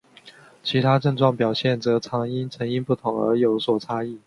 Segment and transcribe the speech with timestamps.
[0.63, 4.17] 其他症状表现则常因成因不同而有所差异。